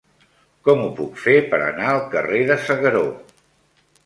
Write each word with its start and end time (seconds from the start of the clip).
Com 0.67 0.79
ho 0.85 0.87
puc 0.99 1.19
fer 1.25 1.35
per 1.51 1.59
anar 1.67 1.93
al 1.93 2.01
carrer 2.17 2.41
de 2.49 2.59
S'Agaró? 2.67 3.05